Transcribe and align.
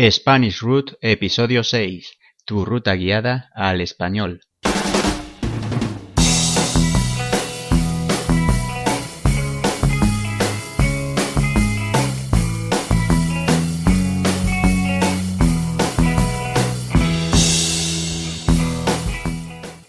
Spanish 0.00 0.60
Root 0.60 0.92
Episodio 1.00 1.64
6. 1.64 2.18
Tu 2.44 2.64
ruta 2.64 2.94
guiada 2.94 3.50
al 3.52 3.80
español. 3.80 4.42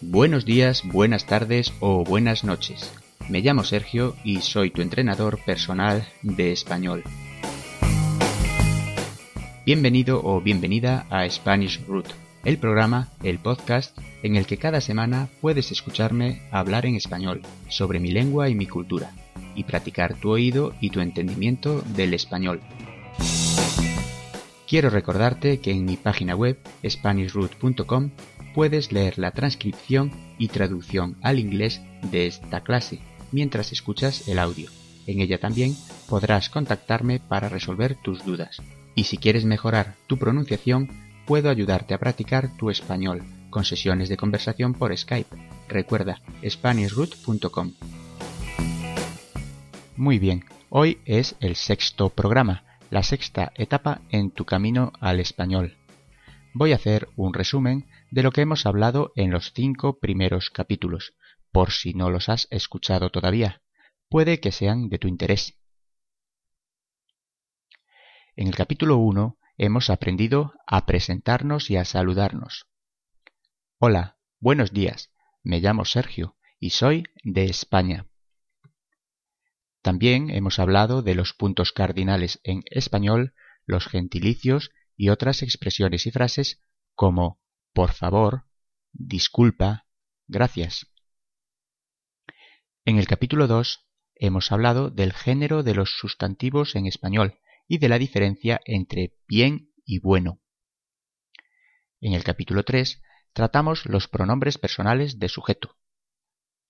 Buenos 0.02 0.46
días, 0.46 0.82
buenas 0.86 1.28
tardes 1.28 1.72
o 1.82 2.04
buenas 2.04 2.44
noches. 2.44 2.92
Me 3.30 3.42
llamo 3.42 3.64
Sergio 3.64 4.16
y 4.24 4.42
soy 4.42 4.72
tu 4.72 4.82
entrenador 4.82 5.38
personal 5.46 6.08
de 6.24 6.52
español. 6.52 7.04
Bienvenido 9.70 10.20
o 10.24 10.42
bienvenida 10.42 11.06
a 11.12 11.30
Spanish 11.30 11.80
Root, 11.86 12.08
el 12.44 12.58
programa, 12.58 13.10
el 13.22 13.38
podcast 13.38 13.96
en 14.24 14.36
el 14.36 14.48
que 14.48 14.58
cada 14.58 14.82
semana 14.82 15.30
puedes 15.42 15.72
escucharme 15.72 16.42
hablar 16.50 16.88
en 16.88 16.96
español 16.96 17.44
sobre 17.68 18.00
mi 18.00 18.10
lengua 18.10 18.50
y 18.50 18.56
mi 18.56 18.66
cultura 18.66 19.14
y 19.54 19.66
practicar 19.66 20.16
tu 20.16 20.32
oído 20.32 20.74
y 20.82 20.90
tu 20.90 21.02
entendimiento 21.02 21.84
del 21.96 22.16
español. 22.16 22.62
Quiero 24.68 24.90
recordarte 24.90 25.60
que 25.60 25.70
en 25.70 25.86
mi 25.86 25.98
página 25.98 26.36
web 26.36 26.58
SpanishRoot.com 26.84 28.10
puedes 28.56 28.92
leer 28.92 29.20
la 29.20 29.30
transcripción 29.34 30.12
y 30.40 30.48
traducción 30.48 31.16
al 31.22 31.38
inglés 31.38 31.80
de 32.10 32.26
esta 32.26 32.62
clase 32.62 33.02
mientras 33.32 33.72
escuchas 33.72 34.28
el 34.30 34.40
audio. 34.40 34.72
En 35.06 35.22
ella 35.22 35.40
también 35.40 35.76
podrás 36.10 36.50
contactarme 36.50 37.20
para 37.20 37.50
resolver 37.50 37.96
tus 38.02 38.26
dudas. 38.26 38.60
Y 39.00 39.06
si 39.06 39.18
quieres 39.18 39.46
mejorar 39.46 39.96
tu 40.08 40.18
pronunciación, 40.18 40.90
puedo 41.26 41.50
ayudarte 41.50 41.94
a 41.94 42.00
practicar 42.00 42.58
tu 42.58 42.70
español 42.70 43.24
con 43.50 43.64
sesiones 43.64 44.10
de 44.10 44.18
conversación 44.18 44.74
por 44.74 44.96
Skype. 44.98 45.38
Recuerda 45.70 46.22
SpanishRoot.com. 46.46 47.76
Muy 49.96 50.20
bien, 50.20 50.44
hoy 50.68 50.98
es 51.06 51.38
el 51.40 51.56
sexto 51.56 52.10
programa, 52.10 52.66
la 52.90 53.02
sexta 53.02 53.54
etapa 53.56 54.02
en 54.10 54.32
tu 54.32 54.44
camino 54.44 54.92
al 55.00 55.22
español. 55.22 55.78
Voy 56.54 56.74
a 56.74 56.76
hacer 56.76 57.08
un 57.16 57.34
resumen 57.34 57.88
de 58.12 58.24
lo 58.24 58.32
que 58.34 58.42
hemos 58.42 58.66
hablado 58.66 59.14
en 59.16 59.32
los 59.32 59.54
cinco 59.54 59.98
primeros 60.00 60.50
capítulos, 60.50 61.14
por 61.54 61.72
si 61.72 61.94
no 61.94 62.10
los 62.10 62.28
has 62.28 62.50
escuchado 62.52 63.12
todavía. 63.12 63.62
Puede 64.10 64.42
que 64.42 64.52
sean 64.52 64.90
de 64.90 65.00
tu 65.00 65.08
interés. 65.08 65.59
En 68.40 68.48
el 68.48 68.56
capítulo 68.56 68.96
1 68.96 69.38
hemos 69.58 69.90
aprendido 69.90 70.54
a 70.66 70.86
presentarnos 70.86 71.70
y 71.70 71.76
a 71.76 71.84
saludarnos. 71.84 72.68
Hola, 73.80 74.18
buenos 74.40 74.72
días. 74.72 75.12
Me 75.44 75.60
llamo 75.60 75.84
Sergio 75.84 76.38
y 76.58 76.70
soy 76.70 77.04
de 77.22 77.48
España. 77.48 78.08
También 79.82 80.30
hemos 80.30 80.58
hablado 80.58 81.02
de 81.02 81.16
los 81.16 81.34
puntos 81.34 81.74
cardinales 81.74 82.40
en 82.46 82.64
español, 82.68 83.34
los 83.66 83.88
gentilicios 83.88 84.72
y 84.96 85.10
otras 85.10 85.44
expresiones 85.44 86.08
y 86.08 86.12
frases 86.12 86.62
como 86.96 87.42
por 87.74 87.92
favor, 87.92 88.46
disculpa, 88.94 89.86
gracias. 90.30 90.88
En 92.86 93.00
el 93.00 93.06
capítulo 93.06 93.48
2 93.48 93.86
hemos 94.16 94.54
hablado 94.54 94.92
del 94.92 95.12
género 95.12 95.62
de 95.62 95.76
los 95.76 95.90
sustantivos 95.90 96.78
en 96.78 96.86
español 96.86 97.38
y 97.70 97.78
de 97.78 97.88
la 97.88 98.00
diferencia 98.00 98.60
entre 98.66 99.16
bien 99.28 99.72
y 99.86 100.00
bueno. 100.00 100.42
En 102.02 102.14
el 102.14 102.24
capítulo 102.24 102.64
3 102.64 103.02
tratamos 103.32 103.86
los 103.86 104.08
pronombres 104.08 104.58
personales 104.58 105.20
de 105.20 105.30
sujeto, 105.30 105.78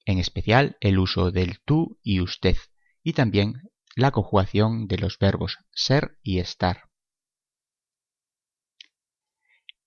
en 0.05 0.19
especial 0.19 0.77
el 0.81 0.99
uso 0.99 1.31
del 1.31 1.61
tú 1.61 1.97
y 2.03 2.19
usted, 2.19 2.57
y 3.01 3.13
también 3.13 3.71
la 3.95 4.11
conjugación 4.11 4.87
de 4.87 4.97
los 4.97 5.17
verbos 5.17 5.57
ser 5.71 6.19
y 6.21 6.39
estar. 6.39 6.89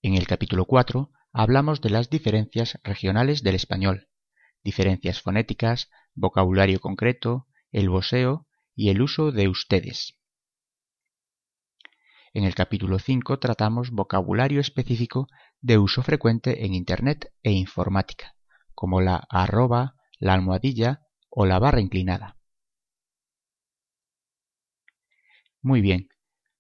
En 0.01 0.15
el 0.15 0.27
capítulo 0.27 0.65
4 0.65 1.13
hablamos 1.33 1.83
de 1.83 1.91
las 1.91 2.09
diferencias 2.09 2.81
regionales 2.85 3.43
del 3.43 3.55
español, 3.55 4.09
diferencias 4.65 5.21
fonéticas, 5.21 5.91
vocabulario 6.15 6.81
concreto, 6.81 7.49
el 7.71 7.91
voseo 7.91 8.47
y 8.75 8.89
el 8.89 9.03
uso 9.03 9.31
de 9.31 9.49
ustedes. 9.49 10.22
En 12.35 12.45
el 12.45 12.55
capítulo 12.55 12.99
5 12.99 13.39
tratamos 13.41 13.91
vocabulario 13.91 14.59
específico 14.59 15.29
de 15.61 15.77
uso 15.77 16.03
frecuente 16.03 16.65
en 16.65 16.73
Internet 16.73 17.31
e 17.43 17.53
informática, 17.53 18.37
como 18.75 19.03
la 19.03 19.27
arroba, 19.29 19.97
la 20.19 20.33
almohadilla 20.33 21.03
o 21.29 21.45
la 21.45 21.59
barra 21.59 21.83
inclinada. 21.83 22.39
Muy 25.61 25.83
bien, 25.83 26.09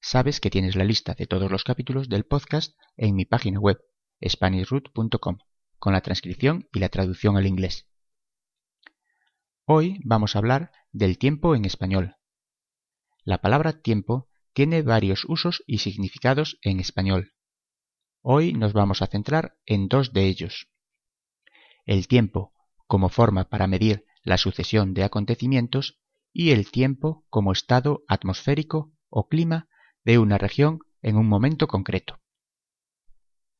sabes 0.02 0.40
que 0.40 0.50
tienes 0.50 0.76
la 0.76 0.84
lista 0.84 1.14
de 1.14 1.26
todos 1.26 1.50
los 1.50 1.64
capítulos 1.64 2.10
del 2.10 2.24
podcast 2.24 2.76
en 2.98 3.14
mi 3.14 3.24
página 3.24 3.58
web, 3.58 3.80
SpanishRoot.com, 4.22 5.38
con 5.78 5.94
la 5.94 6.02
transcripción 6.02 6.68
y 6.74 6.80
la 6.80 6.90
traducción 6.90 7.38
al 7.38 7.46
inglés. 7.46 7.88
Hoy 9.64 10.00
vamos 10.04 10.36
a 10.36 10.40
hablar 10.40 10.70
del 10.90 11.16
tiempo 11.16 11.56
en 11.56 11.64
español. 11.64 12.16
La 13.24 13.40
palabra 13.40 13.80
tiempo 13.80 14.28
tiene 14.52 14.82
varios 14.82 15.24
usos 15.26 15.62
y 15.66 15.78
significados 15.78 16.58
en 16.62 16.80
español. 16.80 17.32
Hoy 18.20 18.52
nos 18.52 18.72
vamos 18.72 19.02
a 19.02 19.06
centrar 19.06 19.56
en 19.66 19.88
dos 19.88 20.12
de 20.12 20.26
ellos. 20.26 20.68
El 21.84 22.06
tiempo 22.06 22.52
como 22.86 23.08
forma 23.08 23.48
para 23.48 23.66
medir 23.66 24.04
la 24.22 24.38
sucesión 24.38 24.94
de 24.94 25.04
acontecimientos 25.04 25.98
y 26.32 26.50
el 26.50 26.70
tiempo 26.70 27.24
como 27.30 27.52
estado 27.52 28.04
atmosférico 28.06 28.92
o 29.08 29.28
clima 29.28 29.68
de 30.04 30.18
una 30.18 30.38
región 30.38 30.80
en 31.00 31.16
un 31.16 31.26
momento 31.26 31.66
concreto. 31.66 32.20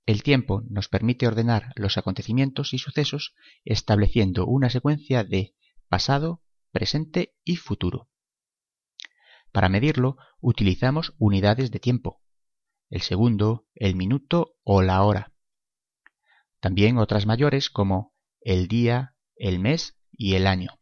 El 0.04 0.22
tiempo 0.22 0.62
nos 0.69 0.88
permite 0.88 1.26
ordenar 1.26 1.72
los 1.76 1.97
acontecimientos 1.97 2.74
y 2.74 2.78
sucesos 2.78 3.34
estableciendo 3.64 4.47
una 4.47 4.69
secuencia 4.69 5.24
de 5.24 5.54
pasado, 5.88 6.42
presente 6.72 7.34
y 7.44 7.56
futuro. 7.56 8.12
Para 9.53 9.69
medirlo 9.69 10.17
utilizamos 10.41 11.15
unidades 11.19 11.71
de 11.71 11.79
tiempo, 11.79 12.23
el 12.89 13.03
segundo, 13.03 13.67
el 13.75 13.95
minuto 13.95 14.57
o 14.65 14.83
la 14.83 15.03
hora. 15.03 15.33
También 16.61 16.97
otras 16.99 17.27
mayores 17.27 17.69
como 17.69 18.15
el 18.41 18.67
día, 18.67 19.15
el 19.37 19.59
mes 19.59 19.99
y 20.11 20.35
el 20.35 20.47
año. 20.47 20.79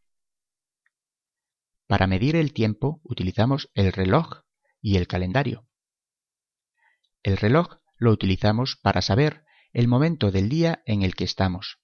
Para 1.89 2.07
medir 2.07 2.37
el 2.37 2.53
tiempo 2.53 3.01
utilizamos 3.03 3.71
el 3.75 3.93
reloj 3.93 4.43
y 4.81 4.97
el 4.97 5.09
calendario. 5.09 5.67
El 7.25 7.37
reloj 7.37 7.79
lo 7.97 8.13
utilizamos 8.13 8.77
para 8.77 9.03
saber 9.03 9.45
el 9.73 9.89
momento 9.89 10.31
del 10.31 10.49
día 10.49 10.83
en 10.87 11.03
el 11.03 11.15
que 11.17 11.25
estamos, 11.25 11.81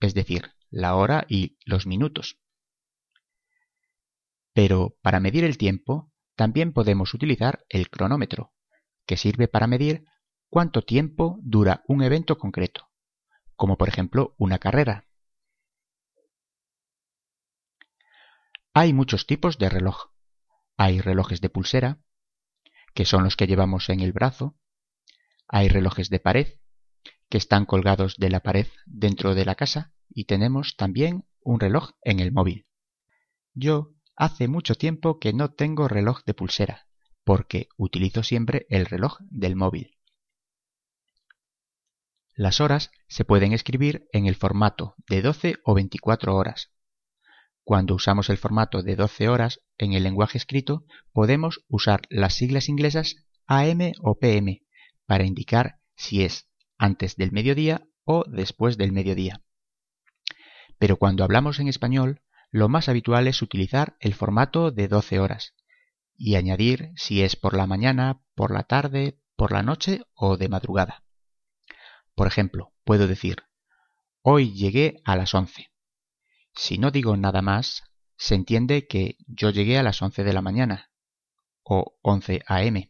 es 0.00 0.12
decir, 0.12 0.52
la 0.68 0.94
hora 0.94 1.24
y 1.28 1.58
los 1.64 1.86
minutos. 1.86 2.38
Pero 4.52 4.96
para 5.00 5.20
medir 5.20 5.44
el 5.44 5.58
tiempo 5.58 6.12
también 6.36 6.72
podemos 6.72 7.14
utilizar 7.14 7.64
el 7.68 7.90
cronómetro, 7.90 8.52
que 9.06 9.16
sirve 9.16 9.48
para 9.48 9.66
medir 9.66 10.04
cuánto 10.48 10.82
tiempo 10.82 11.38
dura 11.40 11.82
un 11.88 12.02
evento 12.02 12.38
concreto, 12.38 12.90
como 13.56 13.76
por 13.76 13.88
ejemplo 13.88 14.34
una 14.38 14.58
carrera. 14.58 15.06
Hay 18.74 18.92
muchos 18.92 19.26
tipos 19.26 19.56
de 19.56 19.70
reloj. 19.70 20.10
Hay 20.76 21.00
relojes 21.00 21.40
de 21.40 21.48
pulsera, 21.48 21.98
que 22.92 23.06
son 23.06 23.24
los 23.24 23.34
que 23.34 23.46
llevamos 23.46 23.88
en 23.88 24.00
el 24.00 24.12
brazo. 24.12 24.58
Hay 25.48 25.68
relojes 25.68 26.10
de 26.10 26.20
pared, 26.20 26.58
que 27.30 27.38
están 27.38 27.64
colgados 27.64 28.16
de 28.18 28.28
la 28.28 28.40
pared 28.40 28.66
dentro 28.84 29.34
de 29.34 29.46
la 29.46 29.54
casa. 29.54 29.94
Y 30.10 30.26
tenemos 30.26 30.76
también 30.76 31.24
un 31.40 31.58
reloj 31.58 31.92
en 32.02 32.20
el 32.20 32.32
móvil. 32.32 32.66
Yo 33.54 33.95
Hace 34.16 34.48
mucho 34.48 34.74
tiempo 34.74 35.18
que 35.18 35.34
no 35.34 35.52
tengo 35.52 35.88
reloj 35.88 36.24
de 36.24 36.32
pulsera, 36.32 36.88
porque 37.22 37.68
utilizo 37.76 38.22
siempre 38.22 38.66
el 38.70 38.86
reloj 38.86 39.18
del 39.28 39.56
móvil. 39.56 39.98
Las 42.34 42.60
horas 42.60 42.90
se 43.08 43.24
pueden 43.26 43.52
escribir 43.52 44.08
en 44.12 44.26
el 44.26 44.34
formato 44.34 44.94
de 45.08 45.20
12 45.20 45.56
o 45.64 45.74
24 45.74 46.34
horas. 46.34 46.70
Cuando 47.62 47.94
usamos 47.94 48.30
el 48.30 48.38
formato 48.38 48.82
de 48.82 48.96
12 48.96 49.28
horas 49.28 49.60
en 49.76 49.92
el 49.92 50.02
lenguaje 50.02 50.38
escrito, 50.38 50.84
podemos 51.12 51.64
usar 51.68 52.02
las 52.08 52.34
siglas 52.34 52.68
inglesas 52.68 53.26
AM 53.46 53.92
o 54.02 54.18
PM 54.18 54.62
para 55.04 55.24
indicar 55.24 55.80
si 55.94 56.24
es 56.24 56.48
antes 56.78 57.16
del 57.16 57.32
mediodía 57.32 57.86
o 58.04 58.24
después 58.26 58.78
del 58.78 58.92
mediodía. 58.92 59.42
Pero 60.78 60.96
cuando 60.96 61.24
hablamos 61.24 61.58
en 61.58 61.68
español, 61.68 62.22
lo 62.56 62.70
más 62.70 62.88
habitual 62.88 63.28
es 63.28 63.42
utilizar 63.42 63.98
el 64.00 64.14
formato 64.14 64.70
de 64.70 64.88
12 64.88 65.20
horas 65.20 65.54
y 66.16 66.36
añadir 66.36 66.90
si 66.96 67.22
es 67.22 67.36
por 67.36 67.54
la 67.54 67.66
mañana, 67.66 68.22
por 68.34 68.50
la 68.50 68.62
tarde, 68.62 69.20
por 69.36 69.52
la 69.52 69.62
noche 69.62 70.04
o 70.14 70.38
de 70.38 70.48
madrugada. 70.48 71.04
Por 72.14 72.26
ejemplo, 72.26 72.72
puedo 72.84 73.08
decir, 73.08 73.42
hoy 74.22 74.54
llegué 74.54 75.02
a 75.04 75.16
las 75.16 75.34
11. 75.34 75.70
Si 76.54 76.78
no 76.78 76.90
digo 76.90 77.14
nada 77.18 77.42
más, 77.42 77.82
se 78.16 78.34
entiende 78.34 78.86
que 78.86 79.18
yo 79.26 79.50
llegué 79.50 79.76
a 79.76 79.82
las 79.82 80.00
11 80.00 80.24
de 80.24 80.32
la 80.32 80.40
mañana 80.40 80.90
o 81.62 81.98
11 82.00 82.42
am. 82.46 82.88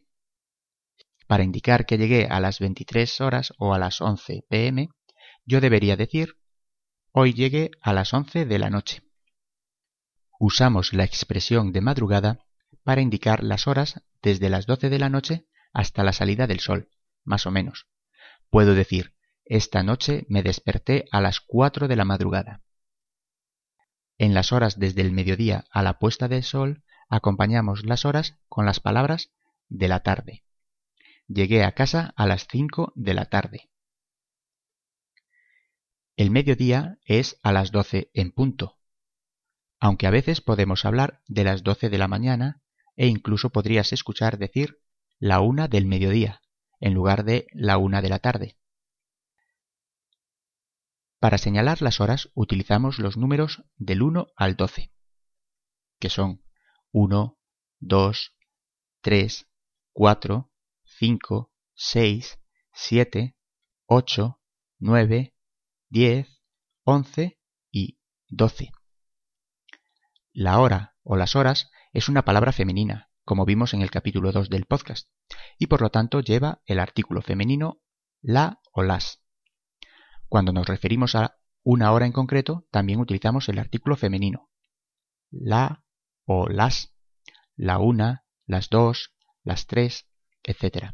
Para 1.27 1.43
indicar 1.43 1.85
que 1.85 1.97
llegué 1.97 2.27
a 2.27 2.39
las 2.39 2.59
23 2.59 3.19
horas 3.19 3.53
o 3.57 3.73
a 3.73 3.79
las 3.79 3.99
11 3.99 4.45
pm, 4.47 4.87
yo 5.43 5.59
debería 5.59 5.97
decir 5.97 6.37
hoy 7.11 7.33
llegué 7.33 7.71
a 7.81 7.91
las 7.91 8.13
11 8.13 8.45
de 8.45 8.59
la 8.59 8.69
noche. 8.69 9.06
Usamos 10.39 10.93
la 10.93 11.03
expresión 11.03 11.71
de 11.71 11.81
madrugada 11.81 12.45
para 12.83 13.01
indicar 13.01 13.43
las 13.43 13.67
horas 13.67 14.03
desde 14.21 14.49
las 14.49 14.65
12 14.65 14.89
de 14.89 14.99
la 14.99 15.09
noche 15.09 15.47
hasta 15.73 16.03
la 16.03 16.13
salida 16.13 16.47
del 16.47 16.59
sol, 16.59 16.89
más 17.23 17.45
o 17.45 17.51
menos. 17.51 17.87
Puedo 18.49 18.75
decir, 18.75 19.13
esta 19.45 19.83
noche 19.83 20.25
me 20.29 20.43
desperté 20.43 21.05
a 21.11 21.21
las 21.21 21.39
4 21.39 21.87
de 21.87 21.95
la 21.95 22.05
madrugada. 22.05 22.61
En 24.17 24.33
las 24.33 24.51
horas 24.51 24.79
desde 24.79 25.01
el 25.01 25.11
mediodía 25.11 25.65
a 25.71 25.83
la 25.83 25.99
puesta 25.99 26.27
del 26.27 26.43
sol 26.43 26.83
acompañamos 27.09 27.85
las 27.85 28.05
horas 28.05 28.37
con 28.49 28.65
las 28.65 28.79
palabras 28.79 29.31
de 29.69 29.87
la 29.87 30.01
tarde. 30.01 30.43
Llegué 31.27 31.63
a 31.63 31.73
casa 31.73 32.13
a 32.15 32.25
las 32.25 32.47
5 32.47 32.93
de 32.95 33.13
la 33.13 33.25
tarde. 33.25 33.69
El 36.15 36.31
mediodía 36.31 36.97
es 37.05 37.39
a 37.43 37.51
las 37.51 37.71
12 37.71 38.09
en 38.13 38.31
punto, 38.31 38.76
aunque 39.79 40.07
a 40.07 40.11
veces 40.11 40.41
podemos 40.41 40.85
hablar 40.85 41.21
de 41.27 41.43
las 41.43 41.63
12 41.63 41.89
de 41.89 41.97
la 41.97 42.07
mañana 42.07 42.61
e 42.95 43.07
incluso 43.07 43.51
podrías 43.51 43.93
escuchar 43.93 44.37
decir 44.37 44.79
la 45.19 45.39
una 45.39 45.67
del 45.67 45.85
mediodía 45.85 46.41
en 46.79 46.93
lugar 46.93 47.23
de 47.23 47.47
la 47.51 47.77
una 47.77 48.01
de 48.01 48.09
la 48.09 48.19
tarde. 48.19 48.57
Para 51.19 51.37
señalar 51.37 51.81
las 51.81 51.99
horas 51.99 52.29
utilizamos 52.35 52.99
los 52.99 53.17
números 53.17 53.63
del 53.75 54.03
1 54.03 54.27
al 54.35 54.55
12, 54.55 54.91
que 55.99 56.09
son 56.09 56.43
1, 56.91 57.37
2, 57.79 58.35
3, 59.01 59.47
4, 59.93 60.51
5, 60.83 61.51
6, 61.73 62.39
7, 62.73 63.35
8, 63.87 64.39
9, 64.79 65.35
10, 65.89 66.41
11 66.83 67.39
y 67.71 67.99
12. 68.27 68.71
La 70.39 70.59
hora 70.59 70.93
o 71.01 71.17
las 71.17 71.35
horas 71.35 71.71
es 71.93 72.09
una 72.09 72.23
palabra 72.23 72.51
femenina, 72.51 73.09
como 73.25 73.43
vimos 73.43 73.73
en 73.73 73.81
el 73.81 73.89
capítulo 73.89 74.31
2 74.31 74.51
del 74.51 74.65
podcast, 74.65 75.09
y 75.57 75.65
por 75.65 75.81
lo 75.81 75.89
tanto 75.89 76.19
lleva 76.19 76.61
el 76.67 76.79
artículo 76.79 77.23
femenino 77.23 77.81
la 78.21 78.61
o 78.71 78.83
las. 78.83 79.23
Cuando 80.29 80.53
nos 80.53 80.67
referimos 80.67 81.15
a 81.15 81.39
una 81.63 81.91
hora 81.91 82.05
en 82.05 82.11
concreto, 82.11 82.67
también 82.69 82.99
utilizamos 82.99 83.49
el 83.49 83.57
artículo 83.57 83.95
femenino. 83.95 84.51
La 85.31 85.83
o 86.23 86.47
las, 86.47 86.93
la 87.55 87.79
una, 87.79 88.23
las 88.45 88.69
dos, 88.69 89.15
las 89.41 89.65
tres, 89.65 90.07
etc. 90.43 90.91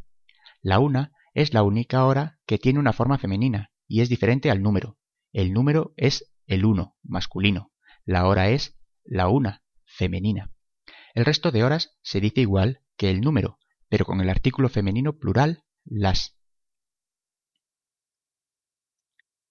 La 0.62 0.80
una 0.80 1.12
es 1.34 1.54
la 1.54 1.64
única 1.64 2.06
hora 2.06 2.40
que 2.46 2.60
tiene 2.60 2.80
una 2.80 2.94
forma 2.94 3.18
femenina 3.18 3.74
y 3.90 4.00
es 4.00 4.08
diferente 4.08 4.50
al 4.50 4.62
número. 4.62 4.98
El 5.34 5.52
número 5.52 5.94
es 5.98 6.34
el 6.46 6.64
uno, 6.64 6.96
masculino. 7.04 7.74
La 8.06 8.26
hora 8.26 8.48
es 8.48 8.80
la 9.04 9.28
una, 9.28 9.64
femenina. 9.86 10.52
El 11.14 11.26
resto 11.26 11.52
de 11.52 11.64
horas 11.64 11.98
se 12.02 12.20
dice 12.20 12.42
igual 12.42 12.82
que 12.98 13.10
el 13.10 13.22
número, 13.22 13.60
pero 13.90 14.06
con 14.06 14.22
el 14.22 14.30
artículo 14.30 14.70
femenino 14.70 15.18
plural 15.20 15.64
las. 15.86 16.36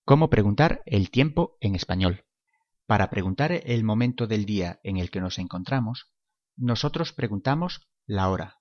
¿Cómo 0.05 0.31
preguntar 0.31 0.83
el 0.87 1.11
tiempo 1.11 1.57
en 1.61 1.75
español? 1.75 2.25
Para 2.87 3.09
preguntar 3.11 3.53
el 3.53 3.85
momento 3.85 4.27
del 4.27 4.45
día 4.45 4.81
en 4.83 4.97
el 4.97 5.11
que 5.11 5.21
nos 5.21 5.39
encontramos, 5.39 6.13
nosotros 6.57 7.13
preguntamos 7.13 7.89
la 8.07 8.29
hora 8.29 8.61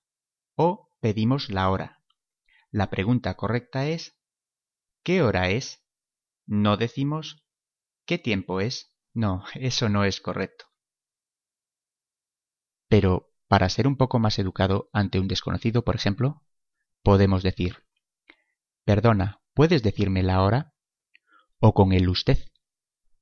o 0.54 0.90
pedimos 1.00 1.50
la 1.50 1.68
hora. 1.68 2.02
La 2.70 2.88
pregunta 2.88 3.34
correcta 3.36 3.88
es 3.88 4.16
¿qué 5.02 5.22
hora 5.22 5.50
es? 5.50 5.84
No 6.46 6.76
decimos 6.76 7.44
¿qué 8.06 8.18
tiempo 8.18 8.60
es? 8.60 8.96
No, 9.12 9.44
eso 9.54 9.88
no 9.88 10.04
es 10.04 10.20
correcto. 10.20 10.71
Pero, 12.92 13.32
para 13.48 13.70
ser 13.70 13.86
un 13.88 13.96
poco 13.96 14.18
más 14.18 14.38
educado 14.38 14.90
ante 14.92 15.18
un 15.18 15.26
desconocido, 15.26 15.82
por 15.82 15.94
ejemplo, 15.94 16.44
podemos 17.02 17.42
decir 17.42 17.86
Perdona, 18.84 19.40
¿puedes 19.54 19.82
decirme 19.82 20.22
la 20.22 20.42
hora? 20.42 20.74
o 21.58 21.72
con 21.72 21.94
el 21.94 22.10
usted. 22.10 22.36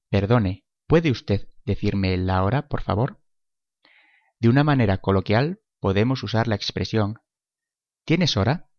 Perdone, 0.09 0.65
¿puede 0.89 1.13
usted 1.13 1.47
decirme 1.65 2.17
la 2.17 2.43
hora, 2.43 2.67
por 2.67 2.83
favor? 2.83 3.21
De 4.41 4.49
una 4.49 4.65
manera 4.65 4.99
coloquial 4.99 5.61
podemos 5.79 6.25
usar 6.25 6.49
la 6.49 6.57
expresión 6.57 7.21
¿Tienes 8.05 8.37
hora? 8.37 8.70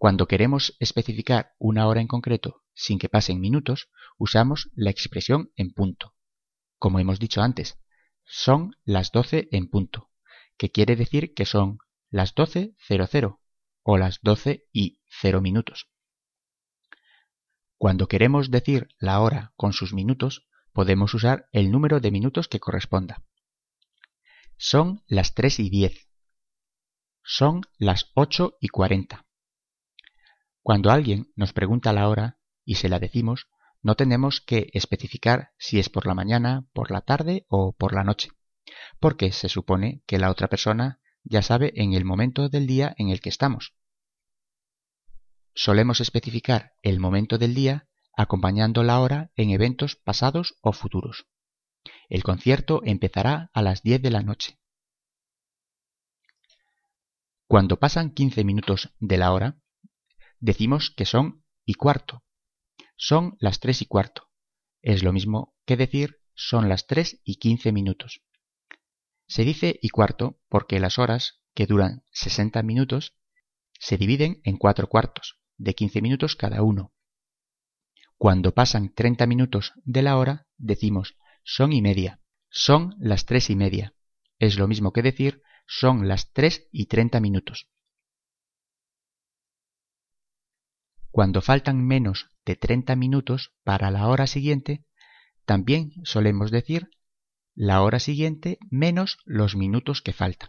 Cuando 0.00 0.26
queremos 0.26 0.78
especificar 0.80 1.52
una 1.58 1.86
hora 1.86 2.00
en 2.00 2.06
concreto 2.06 2.62
sin 2.72 2.98
que 2.98 3.10
pasen 3.10 3.38
minutos, 3.38 3.90
usamos 4.16 4.70
la 4.74 4.88
expresión 4.88 5.52
en 5.56 5.74
punto. 5.74 6.14
Como 6.78 7.00
hemos 7.00 7.18
dicho 7.18 7.42
antes, 7.42 7.78
son 8.24 8.74
las 8.82 9.12
12 9.12 9.50
en 9.52 9.68
punto, 9.68 10.08
que 10.56 10.70
quiere 10.70 10.96
decir 10.96 11.34
que 11.34 11.44
son 11.44 11.80
las 12.08 12.34
12.00 12.34 13.40
o 13.82 13.98
las 13.98 14.20
12 14.22 14.64
y 14.72 15.02
0 15.20 15.42
minutos. 15.42 15.90
Cuando 17.76 18.08
queremos 18.08 18.50
decir 18.50 18.88
la 18.98 19.20
hora 19.20 19.52
con 19.54 19.74
sus 19.74 19.92
minutos, 19.92 20.48
podemos 20.72 21.12
usar 21.12 21.46
el 21.52 21.70
número 21.70 22.00
de 22.00 22.10
minutos 22.10 22.48
que 22.48 22.58
corresponda. 22.58 23.22
Son 24.56 25.04
las 25.08 25.34
3 25.34 25.60
y 25.60 25.68
10. 25.68 26.08
Son 27.22 27.60
las 27.76 28.10
8 28.14 28.56
y 28.62 28.68
40. 28.68 29.26
Cuando 30.62 30.90
alguien 30.90 31.32
nos 31.36 31.52
pregunta 31.52 31.92
la 31.92 32.08
hora 32.08 32.38
y 32.64 32.76
se 32.76 32.88
la 32.88 32.98
decimos, 32.98 33.48
no 33.82 33.94
tenemos 33.94 34.40
que 34.40 34.68
especificar 34.74 35.52
si 35.58 35.78
es 35.78 35.88
por 35.88 36.06
la 36.06 36.14
mañana, 36.14 36.66
por 36.72 36.90
la 36.90 37.00
tarde 37.00 37.46
o 37.48 37.72
por 37.72 37.94
la 37.94 38.04
noche, 38.04 38.30
porque 38.98 39.32
se 39.32 39.48
supone 39.48 40.02
que 40.06 40.18
la 40.18 40.30
otra 40.30 40.48
persona 40.48 41.00
ya 41.24 41.42
sabe 41.42 41.72
en 41.76 41.94
el 41.94 42.04
momento 42.04 42.48
del 42.48 42.66
día 42.66 42.94
en 42.98 43.08
el 43.08 43.20
que 43.20 43.30
estamos. 43.30 43.74
Solemos 45.54 46.00
especificar 46.00 46.74
el 46.82 47.00
momento 47.00 47.38
del 47.38 47.54
día 47.54 47.88
acompañando 48.16 48.82
la 48.82 49.00
hora 49.00 49.30
en 49.34 49.50
eventos 49.50 49.96
pasados 49.96 50.56
o 50.60 50.72
futuros. 50.72 51.26
El 52.08 52.22
concierto 52.22 52.82
empezará 52.84 53.50
a 53.54 53.62
las 53.62 53.82
10 53.82 54.02
de 54.02 54.10
la 54.10 54.22
noche. 54.22 54.58
Cuando 57.46 57.78
pasan 57.78 58.10
15 58.10 58.44
minutos 58.44 58.94
de 59.00 59.16
la 59.18 59.32
hora, 59.32 59.58
decimos 60.40 60.90
que 60.90 61.04
son 61.04 61.44
y 61.64 61.74
cuarto. 61.74 62.24
Son 62.96 63.36
las 63.38 63.60
3 63.60 63.82
y 63.82 63.86
cuarto. 63.86 64.28
Es 64.82 65.02
lo 65.02 65.12
mismo 65.12 65.54
que 65.66 65.76
decir 65.76 66.20
son 66.34 66.68
las 66.68 66.86
3 66.86 67.20
y 67.24 67.36
15 67.36 67.72
minutos. 67.72 68.22
Se 69.26 69.44
dice 69.44 69.78
y 69.80 69.90
cuarto 69.90 70.40
porque 70.48 70.80
las 70.80 70.98
horas, 70.98 71.40
que 71.54 71.66
duran 71.66 72.02
60 72.10 72.62
minutos, 72.62 73.14
se 73.78 73.96
dividen 73.96 74.40
en 74.44 74.56
cuatro 74.56 74.88
cuartos, 74.88 75.38
de 75.56 75.74
15 75.74 76.02
minutos 76.02 76.36
cada 76.36 76.62
uno. 76.62 76.92
Cuando 78.16 78.52
pasan 78.52 78.92
30 78.92 79.26
minutos 79.26 79.72
de 79.84 80.02
la 80.02 80.16
hora, 80.18 80.46
decimos 80.58 81.16
son 81.44 81.72
y 81.72 81.80
media. 81.80 82.20
Son 82.50 82.94
las 82.98 83.24
tres 83.24 83.50
y 83.50 83.56
media. 83.56 83.94
Es 84.38 84.58
lo 84.58 84.68
mismo 84.68 84.92
que 84.92 85.02
decir 85.02 85.42
son 85.66 86.08
las 86.08 86.32
3 86.32 86.68
y 86.72 86.86
30 86.86 87.20
minutos. 87.20 87.68
Cuando 91.20 91.42
faltan 91.42 91.86
menos 91.86 92.30
de 92.46 92.56
30 92.56 92.96
minutos 92.96 93.52
para 93.62 93.90
la 93.90 94.08
hora 94.08 94.26
siguiente, 94.26 94.86
también 95.44 95.92
solemos 96.02 96.50
decir 96.50 96.88
la 97.54 97.82
hora 97.82 97.98
siguiente 97.98 98.58
menos 98.70 99.18
los 99.26 99.54
minutos 99.54 100.00
que 100.00 100.14
faltan. 100.14 100.48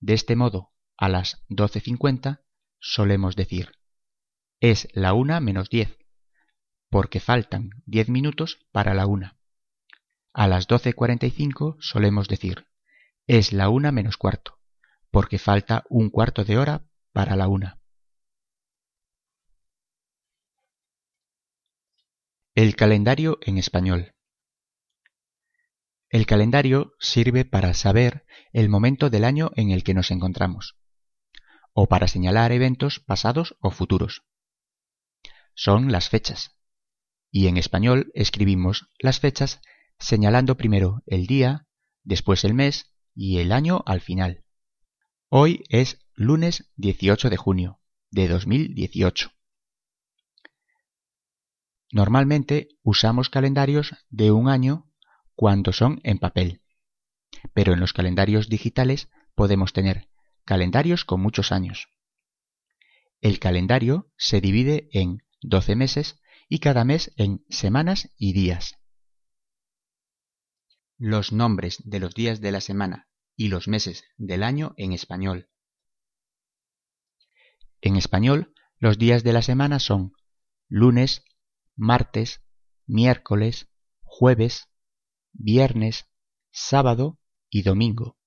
De 0.00 0.12
este 0.12 0.36
modo, 0.36 0.74
a 0.98 1.08
las 1.08 1.46
12.50 1.48 2.42
solemos 2.78 3.34
decir 3.34 3.72
es 4.60 4.86
la 4.92 5.14
una 5.14 5.40
menos 5.40 5.70
10, 5.70 5.96
porque 6.90 7.18
faltan 7.18 7.70
10 7.86 8.10
minutos 8.10 8.66
para 8.70 8.92
la 8.92 9.06
una. 9.06 9.38
A 10.34 10.46
las 10.46 10.68
12.45 10.68 11.76
solemos 11.80 12.28
decir 12.28 12.66
es 13.26 13.54
la 13.54 13.70
una 13.70 13.92
menos 13.92 14.18
cuarto, 14.18 14.58
porque 15.10 15.38
falta 15.38 15.84
un 15.88 16.10
cuarto 16.10 16.44
de 16.44 16.58
hora 16.58 16.84
para 17.14 17.34
la 17.34 17.48
una. 17.48 17.81
El 22.54 22.76
calendario 22.76 23.38
en 23.40 23.56
español. 23.56 24.14
El 26.10 26.26
calendario 26.26 26.92
sirve 27.00 27.46
para 27.46 27.72
saber 27.72 28.26
el 28.52 28.68
momento 28.68 29.08
del 29.08 29.24
año 29.24 29.52
en 29.56 29.70
el 29.70 29.82
que 29.82 29.94
nos 29.94 30.10
encontramos, 30.10 30.76
o 31.72 31.88
para 31.88 32.08
señalar 32.08 32.52
eventos 32.52 33.00
pasados 33.00 33.56
o 33.60 33.70
futuros. 33.70 34.24
Son 35.54 35.90
las 35.90 36.10
fechas, 36.10 36.54
y 37.30 37.46
en 37.46 37.56
español 37.56 38.12
escribimos 38.12 38.90
las 38.98 39.18
fechas 39.18 39.62
señalando 39.98 40.58
primero 40.58 41.02
el 41.06 41.26
día, 41.26 41.66
después 42.04 42.44
el 42.44 42.52
mes 42.52 42.92
y 43.14 43.38
el 43.38 43.50
año 43.50 43.82
al 43.86 44.02
final. 44.02 44.44
Hoy 45.30 45.64
es 45.70 46.00
lunes 46.12 46.70
18 46.76 47.30
de 47.30 47.36
junio 47.38 47.80
de 48.10 48.28
2018. 48.28 49.32
Normalmente 51.92 52.68
usamos 52.82 53.28
calendarios 53.28 53.94
de 54.08 54.32
un 54.32 54.48
año 54.48 54.90
cuando 55.34 55.72
son 55.74 56.00
en 56.04 56.18
papel, 56.18 56.62
pero 57.52 57.74
en 57.74 57.80
los 57.80 57.92
calendarios 57.92 58.48
digitales 58.48 59.10
podemos 59.34 59.74
tener 59.74 60.08
calendarios 60.44 61.04
con 61.04 61.20
muchos 61.20 61.52
años. 61.52 61.90
El 63.20 63.38
calendario 63.38 64.10
se 64.16 64.40
divide 64.40 64.88
en 64.92 65.22
12 65.42 65.76
meses 65.76 66.18
y 66.48 66.60
cada 66.60 66.84
mes 66.84 67.12
en 67.16 67.44
semanas 67.50 68.10
y 68.16 68.32
días. 68.32 68.78
Los 70.96 71.30
nombres 71.30 71.82
de 71.84 72.00
los 72.00 72.14
días 72.14 72.40
de 72.40 72.52
la 72.52 72.62
semana 72.62 73.08
y 73.36 73.48
los 73.48 73.68
meses 73.68 74.04
del 74.16 74.44
año 74.44 74.72
en 74.78 74.92
español. 74.92 75.50
En 77.82 77.96
español, 77.96 78.54
los 78.78 78.96
días 78.96 79.24
de 79.24 79.34
la 79.34 79.42
semana 79.42 79.78
son 79.78 80.12
lunes, 80.68 81.22
martes, 81.76 82.42
miércoles, 82.86 83.68
jueves, 84.02 84.68
viernes, 85.32 86.06
sábado 86.50 87.18
y 87.48 87.62
domingo. 87.62 88.18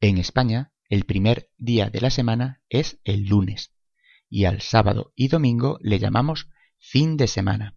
En 0.00 0.18
España, 0.18 0.72
el 0.88 1.04
primer 1.04 1.50
día 1.56 1.90
de 1.90 2.00
la 2.00 2.10
semana 2.10 2.62
es 2.68 3.00
el 3.04 3.24
lunes 3.24 3.72
y 4.28 4.44
al 4.46 4.60
sábado 4.60 5.12
y 5.14 5.28
domingo 5.28 5.78
le 5.80 5.98
llamamos 5.98 6.48
fin 6.78 7.16
de 7.16 7.28
semana. 7.28 7.76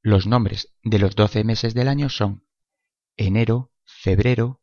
Los 0.00 0.26
nombres 0.26 0.72
de 0.82 0.98
los 0.98 1.16
doce 1.16 1.44
meses 1.44 1.74
del 1.74 1.88
año 1.88 2.08
son 2.08 2.46
enero, 3.16 3.72
febrero, 3.84 4.62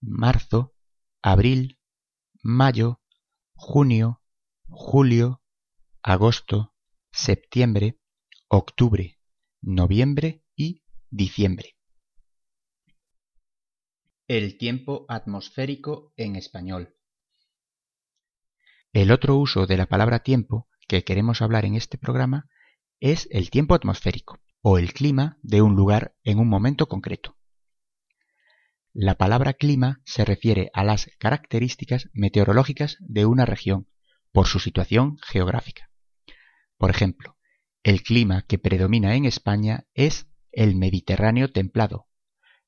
marzo, 0.00 0.74
abril, 1.22 1.78
mayo, 2.42 3.00
junio, 3.54 4.22
julio, 4.68 5.42
agosto, 6.02 6.71
septiembre, 7.12 7.98
octubre, 8.48 9.18
noviembre 9.60 10.42
y 10.56 10.82
diciembre. 11.10 11.76
El 14.26 14.56
tiempo 14.56 15.04
atmosférico 15.08 16.14
en 16.16 16.36
español. 16.36 16.96
El 18.94 19.12
otro 19.12 19.36
uso 19.36 19.66
de 19.66 19.76
la 19.76 19.86
palabra 19.86 20.20
tiempo 20.20 20.68
que 20.88 21.04
queremos 21.04 21.42
hablar 21.42 21.66
en 21.66 21.74
este 21.74 21.98
programa 21.98 22.48
es 22.98 23.28
el 23.30 23.50
tiempo 23.50 23.74
atmosférico 23.74 24.40
o 24.62 24.78
el 24.78 24.94
clima 24.94 25.38
de 25.42 25.60
un 25.60 25.76
lugar 25.76 26.14
en 26.24 26.38
un 26.38 26.48
momento 26.48 26.88
concreto. 26.88 27.36
La 28.94 29.16
palabra 29.16 29.52
clima 29.52 30.00
se 30.04 30.24
refiere 30.24 30.70
a 30.72 30.82
las 30.82 31.10
características 31.18 32.08
meteorológicas 32.14 32.96
de 33.00 33.26
una 33.26 33.44
región 33.44 33.86
por 34.32 34.46
su 34.46 34.58
situación 34.58 35.18
geográfica. 35.22 35.91
Por 36.82 36.90
ejemplo, 36.90 37.36
el 37.84 38.02
clima 38.02 38.42
que 38.42 38.58
predomina 38.58 39.14
en 39.14 39.24
España 39.24 39.86
es 39.94 40.26
el 40.50 40.74
Mediterráneo 40.74 41.52
templado, 41.52 42.08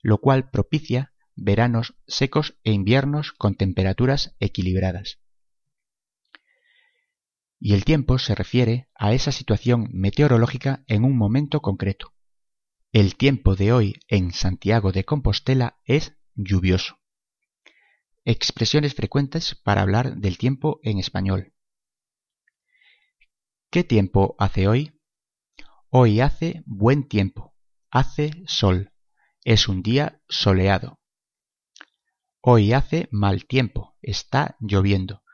lo 0.02 0.18
cual 0.18 0.50
propicia 0.50 1.12
veranos 1.35 1.97
secos 2.06 2.56
e 2.62 2.71
inviernos 2.71 3.33
con 3.33 3.56
temperaturas 3.56 4.37
equilibradas. 4.38 5.18
Y 7.59 7.75
el 7.75 7.85
tiempo 7.85 8.21
se 8.21 8.37
refiere 8.37 8.88
a 8.94 9.14
esa 9.14 9.33
situación 9.33 9.88
meteorológica 9.92 10.85
en 10.87 11.04
un 11.04 11.18
momento 11.18 11.61
concreto. 11.61 12.14
El 12.92 13.16
tiempo 13.16 13.56
de 13.56 13.73
hoy 13.73 13.94
en 14.06 14.30
Santiago 14.30 14.92
de 14.92 15.04
Compostela 15.04 15.80
es 15.87 16.16
lluvioso. 16.37 17.00
Expresiones 18.25 18.94
frecuentes 18.94 19.56
para 19.56 19.83
hablar 19.83 20.18
del 20.18 20.38
tiempo 20.38 20.78
en 20.85 21.00
español. 21.00 21.53
¿Qué 23.75 23.83
tiempo 23.83 24.37
hace 24.38 24.69
hoy? 24.69 25.00
Hoy 25.90 26.21
hace 26.21 26.62
buen 26.64 27.09
tiempo, 27.09 27.57
hace 27.90 28.31
sol, 28.47 28.93
es 29.43 29.66
un 29.66 29.83
día 29.83 30.23
soleado. 30.28 31.00
Hoy 32.40 32.73
hace 32.73 33.09
mal 33.11 33.47
tiempo, 33.47 33.97
está 34.00 34.57
lloviendo, 34.61 35.25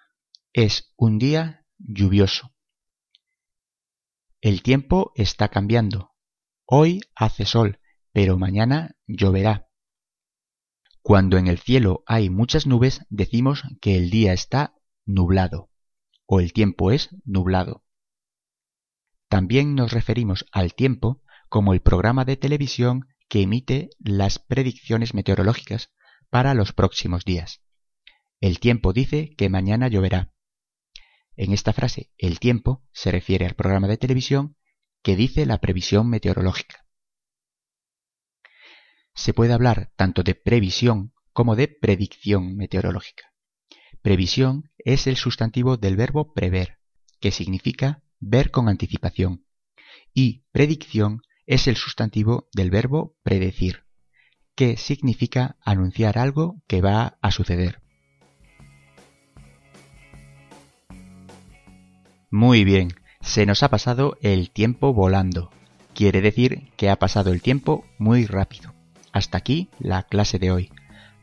es 0.55 0.95
un 0.97 1.19
día 1.19 1.67
lluvioso. 1.77 2.55
El 4.41 4.63
tiempo 4.63 5.13
está 5.17 5.51
cambiando. 5.51 6.15
Hoy 6.65 7.03
hace 7.15 7.45
sol, 7.45 7.79
pero 8.11 8.39
mañana 8.39 8.97
lloverá. 9.07 9.69
Cuando 11.03 11.37
en 11.37 11.47
el 11.47 11.59
cielo 11.59 12.05
hay 12.07 12.31
muchas 12.31 12.67
nubes, 12.67 13.03
decimos 13.11 13.65
que 13.83 13.99
el 13.99 14.09
día 14.09 14.33
está 14.33 14.81
nublado 15.05 15.69
o 16.25 16.41
el 16.41 16.55
tiempo 16.55 16.91
es 16.91 17.11
nublado. 17.27 17.85
También 19.31 19.77
nos 19.77 19.93
referimos 19.93 20.45
al 20.51 20.75
tiempo 20.75 21.23
como 21.49 21.73
el 21.73 21.81
programa 21.81 22.25
de 22.25 22.37
televisión 22.37 23.07
que 23.29 23.43
emite 23.43 23.91
las 24.01 24.41
predicciones 24.41 25.15
meteorológicas 25.15 25.93
para 26.31 26.53
los 26.53 26.73
próximos 26.73 27.25
días. 27.25 27.63
El 28.41 28.59
tiempo 28.59 28.93
dice 28.93 29.31
que 29.39 29.49
mañana 29.49 29.87
lloverá. 29.87 30.35
En 31.37 31.53
esta 31.53 31.73
frase, 31.73 32.11
el 32.19 32.41
tiempo 32.41 32.83
se 32.91 33.13
refiere 33.13 33.47
al 33.47 33.55
programa 33.55 33.87
de 33.87 33.99
televisión 33.99 34.57
que 35.01 35.15
dice 35.15 35.47
la 35.47 35.59
previsión 35.59 36.11
meteorológica. 36.11 36.85
Se 39.15 39.33
puede 39.33 39.53
hablar 39.53 39.93
tanto 39.95 40.25
de 40.25 40.35
previsión 40.35 41.15
como 41.33 41.55
de 41.55 41.69
predicción 41.69 42.57
meteorológica. 42.57 43.33
Previsión 44.03 44.73
es 44.77 45.07
el 45.07 45.15
sustantivo 45.15 45.77
del 45.77 45.95
verbo 45.95 46.33
prever, 46.33 46.81
que 47.21 47.31
significa 47.31 48.03
ver 48.21 48.51
con 48.51 48.69
anticipación. 48.69 49.45
Y 50.15 50.45
predicción 50.53 51.23
es 51.47 51.67
el 51.67 51.77
sustantivo 51.77 52.49
del 52.55 52.71
verbo 52.71 53.17
predecir, 53.23 53.85
que 54.55 54.77
significa 54.77 55.57
anunciar 55.65 56.19
algo 56.19 56.63
que 56.69 56.81
va 56.81 57.19
a 57.23 57.31
suceder. 57.31 57.83
Muy 62.31 62.65
bien, 62.65 62.93
se 63.21 63.47
nos 63.47 63.63
ha 63.63 63.69
pasado 63.71 64.17
el 64.23 64.51
tiempo 64.51 64.95
volando. 64.95 65.51
Quiere 65.95 66.21
decir 66.21 66.71
que 66.77 66.89
ha 66.89 66.97
pasado 66.97 67.33
el 67.33 67.43
tiempo 67.43 67.85
muy 67.99 68.27
rápido. 68.27 68.73
Hasta 69.13 69.39
aquí 69.39 69.69
la 69.81 70.05
clase 70.05 70.39
de 70.39 70.53
hoy. 70.53 70.71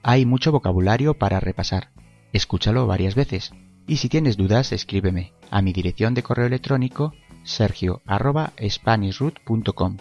Hay 0.03 0.25
mucho 0.25 0.51
vocabulario 0.51 1.17
para 1.17 1.39
repasar. 1.39 1.91
Escúchalo 2.33 2.85
varias 2.87 3.15
veces. 3.15 3.53
Y 3.87 3.97
si 3.97 4.07
tienes 4.09 4.35
dudas, 4.35 4.73
escríbeme 4.73 5.31
a 5.49 5.61
mi 5.61 5.71
dirección 5.71 6.13
de 6.13 6.21
correo 6.21 6.45
electrónico 6.45 7.13
sergio.spanishroot.com. 7.43 9.97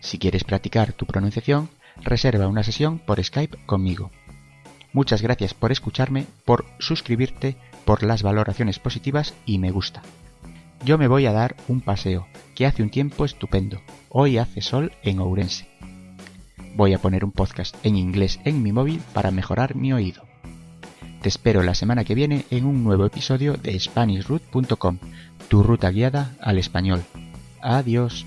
Si 0.00 0.18
quieres 0.18 0.44
practicar 0.44 0.92
tu 0.92 1.06
pronunciación, 1.06 1.70
reserva 1.96 2.46
una 2.46 2.62
sesión 2.62 2.98
por 2.98 3.24
Skype 3.24 3.56
conmigo. 3.64 4.10
Muchas 4.92 5.22
gracias 5.22 5.54
por 5.54 5.72
escucharme, 5.72 6.26
por 6.44 6.66
suscribirte, 6.78 7.56
por 7.86 8.02
las 8.02 8.22
valoraciones 8.22 8.78
positivas 8.78 9.32
y 9.46 9.56
me 9.58 9.70
gusta. 9.70 10.02
Yo 10.84 10.98
me 10.98 11.08
voy 11.08 11.24
a 11.24 11.32
dar 11.32 11.56
un 11.68 11.80
paseo, 11.80 12.26
que 12.54 12.66
hace 12.66 12.82
un 12.82 12.90
tiempo 12.90 13.24
estupendo. 13.24 13.80
Hoy 14.10 14.36
hace 14.36 14.60
sol 14.60 14.92
en 15.02 15.20
Ourense. 15.20 15.66
Voy 16.74 16.92
a 16.92 16.98
poner 16.98 17.24
un 17.24 17.32
podcast 17.32 17.74
en 17.82 17.96
inglés 17.96 18.40
en 18.44 18.62
mi 18.62 18.72
móvil 18.72 19.00
para 19.14 19.30
mejorar 19.30 19.74
mi 19.74 19.94
oído. 19.94 20.25
Te 21.26 21.30
espero 21.30 21.64
la 21.64 21.74
semana 21.74 22.04
que 22.04 22.14
viene 22.14 22.44
en 22.52 22.64
un 22.64 22.84
nuevo 22.84 23.04
episodio 23.04 23.54
de 23.54 23.80
SpanishRoot.com, 23.80 24.98
tu 25.48 25.64
ruta 25.64 25.90
guiada 25.90 26.36
al 26.40 26.56
español. 26.56 27.02
Adiós. 27.60 28.24